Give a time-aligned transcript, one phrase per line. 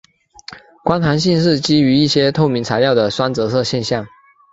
[0.83, 4.07] 光弹性是基于一些透明材料的双折射现象。